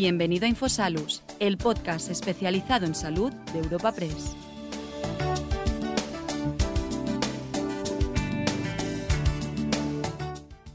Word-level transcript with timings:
Bienvenido 0.00 0.46
a 0.46 0.48
Infosalus, 0.48 1.24
el 1.40 1.58
podcast 1.58 2.08
especializado 2.08 2.86
en 2.86 2.94
salud 2.94 3.32
de 3.52 3.58
Europa 3.58 3.90
Press. 3.90 4.36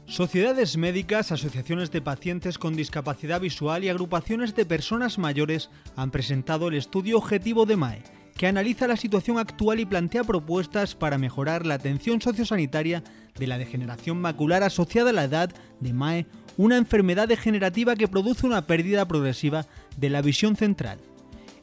Sociedades 0.06 0.76
médicas, 0.76 1.32
asociaciones 1.32 1.90
de 1.90 2.02
pacientes 2.02 2.58
con 2.58 2.76
discapacidad 2.76 3.40
visual 3.40 3.82
y 3.82 3.88
agrupaciones 3.88 4.54
de 4.54 4.66
personas 4.66 5.16
mayores 5.16 5.70
han 5.96 6.10
presentado 6.10 6.68
el 6.68 6.74
estudio 6.74 7.16
objetivo 7.16 7.64
de 7.64 7.76
MAE, 7.76 8.02
que 8.36 8.46
analiza 8.46 8.88
la 8.88 8.96
situación 8.96 9.38
actual 9.38 9.80
y 9.80 9.86
plantea 9.86 10.24
propuestas 10.24 10.94
para 10.94 11.18
mejorar 11.18 11.64
la 11.66 11.74
atención 11.74 12.20
sociosanitaria 12.20 13.02
de 13.38 13.46
la 13.46 13.58
degeneración 13.58 14.20
macular 14.20 14.62
asociada 14.62 15.10
a 15.10 15.12
la 15.12 15.24
edad 15.24 15.50
de 15.80 15.92
MAE 15.92 16.26
una 16.56 16.76
enfermedad 16.76 17.28
degenerativa 17.28 17.96
que 17.96 18.08
produce 18.08 18.46
una 18.46 18.66
pérdida 18.66 19.06
progresiva 19.06 19.66
de 19.96 20.10
la 20.10 20.22
visión 20.22 20.56
central. 20.56 20.98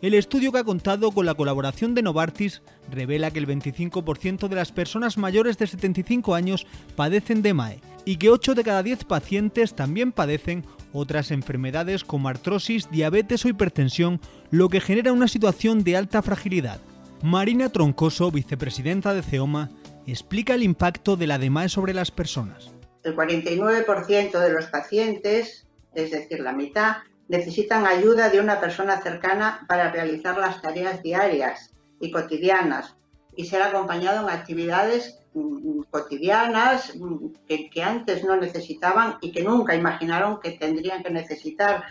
El 0.02 0.16
estudio 0.16 0.52
que 0.52 0.58
ha 0.58 0.64
contado 0.64 1.12
con 1.12 1.28
la 1.28 1.36
colaboración 1.36 1.94
de 1.94 2.02
Novartis 2.02 2.64
revela 2.90 3.30
que 3.30 3.38
el 3.38 3.48
25% 3.48 4.48
de 4.48 4.56
las 4.56 4.72
personas 4.72 5.18
mayores 5.18 5.60
de 5.60 5.68
75 5.68 6.34
años 6.34 6.66
padecen 6.96 7.44
de 7.44 7.54
MAE 7.54 7.82
y 8.04 8.18
que 8.18 8.32
8 8.32 8.56
de 8.56 8.64
cada 8.64 8.82
10 8.82 9.04
pacientes 9.06 9.76
también 9.76 10.12
padecen 10.12 10.66
otras 10.94 11.32
enfermedades 11.32 12.04
como 12.04 12.30
artrosis, 12.30 12.90
diabetes 12.92 13.46
o 13.46 13.50
hipertensión, 13.50 14.20
lo 14.50 14.70
que 14.70 14.82
genera 14.82 15.14
una 15.14 15.28
situación 15.28 15.84
de 15.84 15.98
alta 15.98 16.22
fragilidad. 16.22 16.80
Marina 17.22 17.70
Troncoso, 17.70 18.32
vicepresidenta 18.32 19.14
de 19.14 19.22
CEOMA, 19.22 19.70
explica 20.08 20.56
el 20.56 20.64
impacto 20.64 21.16
de 21.16 21.28
la 21.28 21.38
DMAE 21.38 21.70
sobre 21.70 21.94
las 21.94 22.12
personas 22.12 22.72
el 23.04 23.16
49% 23.16 24.40
de 24.40 24.54
los 24.54 24.66
pacientes, 24.66 25.68
es 25.94 26.12
decir, 26.12 26.40
la 26.40 26.54
mitad, 26.54 26.98
necesitan 27.28 27.86
ayuda 27.86 28.30
de 28.30 28.40
una 28.40 28.60
persona 28.60 29.02
cercana 29.02 29.66
para 29.68 29.92
realizar 29.92 30.38
las 30.38 30.62
tareas 30.62 31.02
diarias 31.02 31.72
y 32.00 32.12
cotidianas 32.12 32.96
y 33.36 33.46
ser 33.46 33.62
acompañado 33.62 34.28
en 34.28 34.34
actividades 34.34 35.20
mm, 35.34 35.82
cotidianas 35.90 36.96
mm, 36.96 37.28
que, 37.48 37.84
antes 37.84 38.24
no 38.24 38.36
necesitaban 38.38 39.16
y 39.22 39.32
que 39.32 39.44
nunca 39.44 39.76
imaginaron 39.76 40.40
que 40.40 40.52
tendrían 40.52 41.04
que 41.04 41.12
necesitar. 41.12 41.84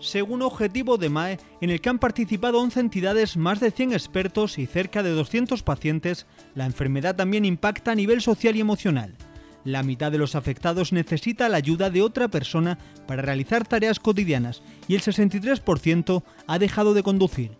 Según 0.00 0.42
Objetivo 0.42 0.96
de 0.96 1.08
MAE, 1.08 1.38
en 1.60 1.70
el 1.70 1.80
que 1.80 1.88
han 1.88 1.98
participado 1.98 2.60
11 2.60 2.80
entidades, 2.80 3.36
más 3.36 3.60
de 3.60 3.70
100 3.70 3.92
expertos 3.92 4.58
y 4.58 4.66
cerca 4.66 5.02
de 5.02 5.10
200 5.10 5.62
pacientes, 5.62 6.26
la 6.54 6.66
enfermedad 6.66 7.16
también 7.16 7.44
impacta 7.44 7.92
a 7.92 7.94
nivel 7.94 8.20
social 8.20 8.56
y 8.56 8.60
emocional. 8.60 9.16
La 9.64 9.82
mitad 9.82 10.12
de 10.12 10.18
los 10.18 10.34
afectados 10.34 10.92
necesita 10.92 11.48
la 11.48 11.56
ayuda 11.58 11.90
de 11.90 12.02
otra 12.02 12.28
persona 12.28 12.78
para 13.06 13.22
realizar 13.22 13.66
tareas 13.66 13.98
cotidianas 13.98 14.62
y 14.86 14.94
el 14.94 15.02
63% 15.02 16.22
ha 16.46 16.58
dejado 16.58 16.94
de 16.94 17.02
conducir. 17.02 17.50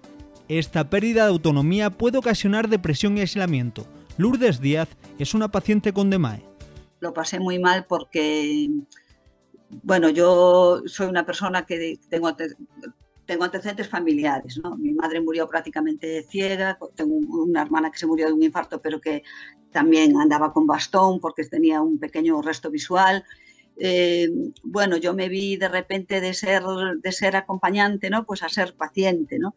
Esta 0.49 0.89
pérdida 0.89 1.25
de 1.25 1.31
autonomía 1.31 1.91
puede 1.91 2.17
ocasionar 2.17 2.69
depresión 2.69 3.19
y 3.19 3.21
aislamiento. 3.21 3.87
Lourdes 4.17 4.61
Díaz 4.61 4.89
es 5.19 5.35
una 5.35 5.49
paciente 5.49 5.93
con 5.93 6.09
DEMAE. 6.09 6.43
Lo 7.01 7.13
pasé 7.13 7.39
muy 7.39 7.59
mal 7.59 7.85
porque, 7.87 8.71
bueno, 9.83 10.09
yo 10.09 10.83
soy 10.87 11.07
una 11.07 11.27
persona 11.27 11.67
que 11.67 12.01
tengo 12.09 12.35
tengo 13.27 13.45
antecedentes 13.45 13.87
familiares, 13.89 14.59
¿no? 14.63 14.75
Mi 14.79 14.95
madre 14.95 15.21
murió 15.21 15.47
prácticamente 15.47 16.23
ciega, 16.23 16.79
tengo 16.95 17.15
una 17.15 17.61
hermana 17.61 17.91
que 17.91 17.99
se 17.99 18.07
murió 18.07 18.27
de 18.27 18.33
un 18.33 18.43
infarto, 18.43 18.81
pero 18.81 19.03
que 19.03 19.23
también 19.71 20.17
andaba 20.17 20.51
con 20.51 20.67
bastón 20.67 21.21
porque 21.21 21.45
tenía 21.45 21.83
un 21.83 21.99
pequeño 21.99 22.41
resto 22.41 22.71
visual. 22.71 23.23
Eh, 23.77 24.31
bueno, 24.63 24.97
yo 24.97 25.13
me 25.13 25.29
vi 25.29 25.57
de 25.57 25.69
repente 25.69 26.23
de 26.23 26.33
ser, 26.33 26.63
de 27.03 27.13
ser 27.13 27.37
acompañante, 27.37 28.09
¿no? 28.09 28.25
Pues 28.25 28.43
a 28.43 28.49
ser 28.49 28.75
paciente, 28.75 29.39
¿no? 29.39 29.55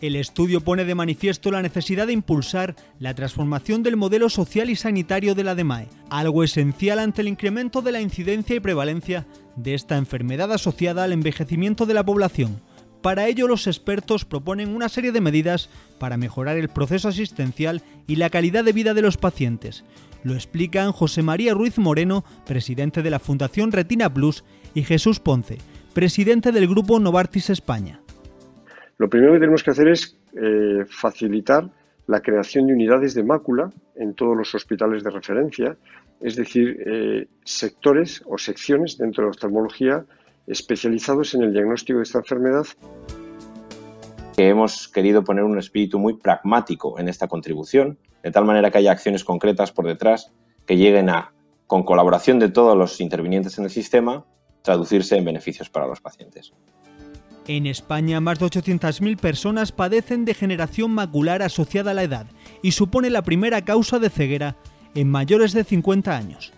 El 0.00 0.16
estudio 0.16 0.62
pone 0.62 0.84
de 0.84 0.94
manifiesto 0.94 1.50
la 1.50 1.62
necesidad 1.62 2.06
de 2.06 2.14
impulsar 2.14 2.74
la 2.98 3.14
transformación 3.14 3.82
del 3.82 3.96
modelo 3.96 4.30
social 4.30 4.70
y 4.70 4.76
sanitario 4.76 5.34
de 5.34 5.44
la 5.44 5.54
DEMAE, 5.54 5.88
algo 6.08 6.42
esencial 6.42 6.98
ante 6.98 7.20
el 7.20 7.28
incremento 7.28 7.82
de 7.82 7.92
la 7.92 8.00
incidencia 8.00 8.56
y 8.56 8.60
prevalencia 8.60 9.26
de 9.56 9.74
esta 9.74 9.98
enfermedad 9.98 10.52
asociada 10.52 11.04
al 11.04 11.12
envejecimiento 11.12 11.84
de 11.84 11.94
la 11.94 12.04
población 12.04 12.60
para 13.02 13.28
ello, 13.28 13.48
los 13.48 13.66
expertos 13.66 14.26
proponen 14.26 14.74
una 14.74 14.90
serie 14.90 15.12
de 15.12 15.22
medidas 15.22 15.70
para 15.98 16.18
mejorar 16.18 16.58
el 16.58 16.68
proceso 16.68 17.08
asistencial 17.08 17.82
y 18.06 18.16
la 18.16 18.28
calidad 18.28 18.62
de 18.62 18.72
vida 18.72 18.92
de 18.92 19.00
los 19.02 19.16
pacientes. 19.16 19.84
Lo 20.22 20.34
explican 20.34 20.92
José 20.92 21.22
María 21.22 21.54
Ruiz 21.54 21.78
Moreno, 21.78 22.24
presidente 22.44 23.02
de 23.02 23.10
la 23.10 23.18
Fundación 23.18 23.72
Retina 23.72 24.12
Plus, 24.12 24.44
y 24.74 24.82
Jesús 24.82 25.18
Ponce, 25.18 25.58
presidente 25.94 26.52
del 26.52 26.68
Grupo 26.68 27.00
Novartis 27.00 27.48
España. 27.48 28.02
Lo 29.00 29.08
primero 29.08 29.32
que 29.32 29.38
tenemos 29.38 29.62
que 29.62 29.70
hacer 29.70 29.88
es 29.88 30.14
eh, 30.34 30.84
facilitar 30.86 31.70
la 32.06 32.20
creación 32.20 32.66
de 32.66 32.74
unidades 32.74 33.14
de 33.14 33.24
mácula 33.24 33.70
en 33.94 34.12
todos 34.12 34.36
los 34.36 34.54
hospitales 34.54 35.02
de 35.02 35.08
referencia, 35.08 35.74
es 36.20 36.36
decir, 36.36 36.76
eh, 36.84 37.26
sectores 37.42 38.22
o 38.26 38.36
secciones 38.36 38.98
dentro 38.98 39.22
de 39.22 39.28
la 39.28 39.30
oftalmología 39.30 40.04
especializados 40.46 41.34
en 41.34 41.44
el 41.44 41.54
diagnóstico 41.54 41.96
de 41.96 42.02
esta 42.02 42.18
enfermedad. 42.18 42.66
Hemos 44.36 44.86
querido 44.86 45.24
poner 45.24 45.44
un 45.44 45.56
espíritu 45.56 45.98
muy 45.98 46.18
pragmático 46.18 46.98
en 46.98 47.08
esta 47.08 47.26
contribución, 47.26 47.96
de 48.22 48.30
tal 48.30 48.44
manera 48.44 48.70
que 48.70 48.76
haya 48.76 48.92
acciones 48.92 49.24
concretas 49.24 49.72
por 49.72 49.86
detrás 49.86 50.30
que 50.66 50.76
lleguen 50.76 51.08
a, 51.08 51.32
con 51.66 51.84
colaboración 51.84 52.38
de 52.38 52.50
todos 52.50 52.76
los 52.76 53.00
intervinientes 53.00 53.56
en 53.56 53.64
el 53.64 53.70
sistema, 53.70 54.26
traducirse 54.60 55.16
en 55.16 55.24
beneficios 55.24 55.70
para 55.70 55.86
los 55.86 56.02
pacientes. 56.02 56.52
En 57.50 57.66
España, 57.66 58.20
más 58.20 58.38
de 58.38 58.46
800.000 58.46 59.16
personas 59.16 59.72
padecen 59.72 60.24
degeneración 60.24 60.92
macular 60.92 61.42
asociada 61.42 61.90
a 61.90 61.94
la 61.94 62.04
edad 62.04 62.26
y 62.62 62.70
supone 62.70 63.10
la 63.10 63.22
primera 63.22 63.64
causa 63.64 63.98
de 63.98 64.08
ceguera 64.08 64.56
en 64.94 65.10
mayores 65.10 65.52
de 65.52 65.64
50 65.64 66.16
años. 66.16 66.52